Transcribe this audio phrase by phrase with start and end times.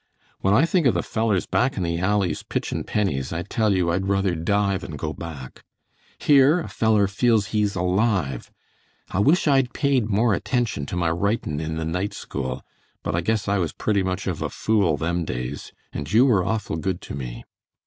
[0.39, 3.91] When I think of the fellers back in the alleys pitchin' pennies I tell you
[3.91, 5.63] I'd ruther die than go back.
[6.17, 8.51] Here a feller feels he's alive.
[9.11, 12.63] I wish I'd paid more attention to my writin' in the night school,
[13.03, 16.43] but I guess I was pretty much of a fool them days, and you were
[16.43, 17.45] awful good to me.